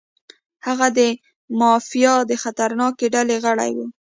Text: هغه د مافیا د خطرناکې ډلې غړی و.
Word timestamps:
هغه 0.65 0.87
د 0.97 0.99
مافیا 1.59 2.13
د 2.29 2.31
خطرناکې 2.43 3.07
ډلې 3.15 3.37
غړی 3.45 3.71
و. 3.75 3.77